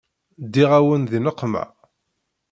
[0.43, 1.63] Ddiɣ-awen di nneqma.